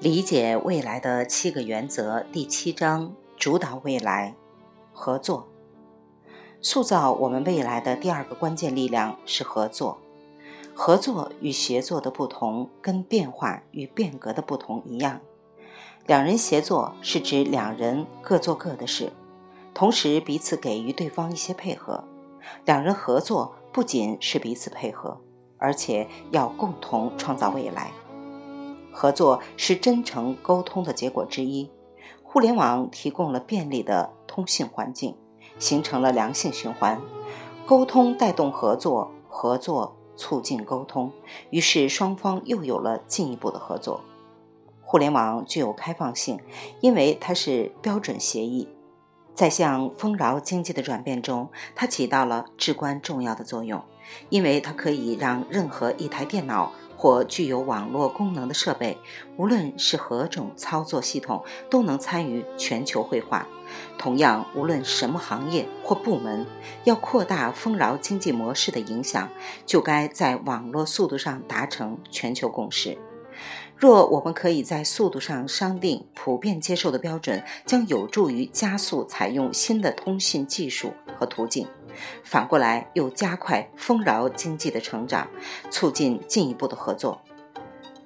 [0.00, 4.36] 理解未来的七个原则第七章：主导未来，
[4.92, 5.48] 合作。
[6.60, 9.98] 塑造我们未来的第二个关键力量是合作。
[10.72, 15.20] 合作与协作的不同，跟变化与变革的不同一样。
[16.06, 19.12] 两人协作是指两人各做各的事，
[19.74, 22.04] 同时彼此给予对方一些配合。
[22.64, 25.20] 两人合作不仅是彼此配合，
[25.56, 27.90] 而且要共同创造未来。
[28.98, 31.70] 合作是真诚沟通的结果之一。
[32.24, 35.14] 互联网提供了便利的通信环境，
[35.60, 37.00] 形成了良性循环。
[37.64, 41.12] 沟通带动合作，合作促进沟通，
[41.50, 44.00] 于是双方又有了进一步的合作。
[44.82, 46.40] 互联网具有开放性，
[46.80, 48.68] 因为它是标准协议。
[49.32, 53.80] 在向丰饶经济的转变中，它起到了至关重要的作用，
[54.28, 56.72] 因为它可以让任何一台电脑。
[56.98, 58.98] 或具有网络功能的设备，
[59.36, 63.46] 无论是何种操作系统，都能参与全球绘画。
[63.96, 66.44] 同样，无论什么行业或部门，
[66.82, 69.30] 要扩大丰饶经济模式的影响，
[69.64, 72.98] 就该在网络速度上达成全球共识。
[73.76, 81.64] 若我们可以在速度上商定普遍接受的标准，将有助于加速采用新的通信技术和途径。
[82.22, 85.28] 反过来又加快丰饶经济的成长，
[85.70, 87.20] 促进进一步的合作。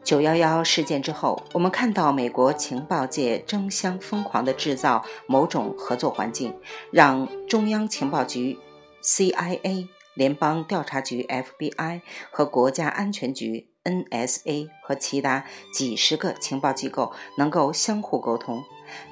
[0.05, 6.59] 九幺幺事件之后，我们看到美国情报界争相疯狂地制造某种合作环境，
[6.91, 8.59] 让中央情报局
[9.01, 12.01] （CIA）、联邦调查局 （FBI）
[12.33, 18.65] 和国家安全局 （NSA） 和其他几十个情报机构能够相互沟通。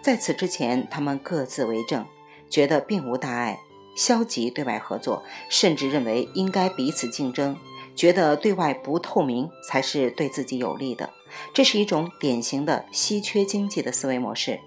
[0.03, 2.05] 在此之前，他们各自为政，
[2.51, 3.61] 觉得并无大碍。
[4.01, 7.55] 消极对外合作，甚至认为应该彼此竞争，
[7.95, 11.11] 觉得对外不透明才是对自己有利的。
[11.53, 14.59] 这是一种典型的稀缺经济的思维模式。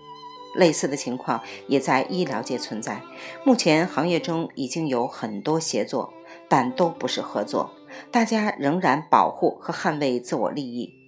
[0.56, 3.02] 类似的情况也在医疗界存在。
[3.44, 6.14] 目前行业中已经有很多协作，
[6.48, 7.72] 但都不是合作，
[8.12, 11.03] 大家仍然保护和捍卫自我利益。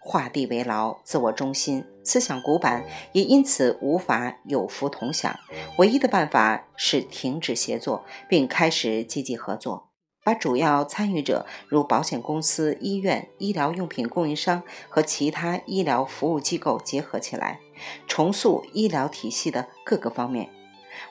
[0.00, 5.38] 画地为牢，自我中心，思想古板，也因此无法有福同享。
[5.78, 9.90] 唯一的办法是停止协作，并开始积极合作，
[10.24, 17.60] 把主要参与者如保险公司、医院、医疗用品供应商和其他医疗服务机构结合起来，
[18.06, 20.48] 重塑医疗体系的各个方面。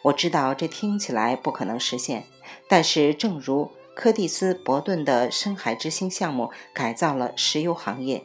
[0.04, 2.26] 我知道这听起来不可能实现，
[2.68, 8.24] 但是正如柯蒂斯·伯顿的深海之星项目改造了石油行业。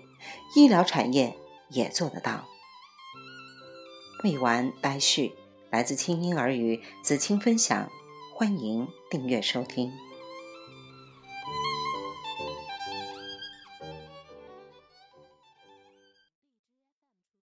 [0.54, 1.36] 医疗产业
[1.70, 2.46] 也做得到。
[4.24, 5.34] 未完待续，
[5.70, 7.90] 来自清音儿语子青分享，
[8.34, 9.92] 欢迎订阅收听。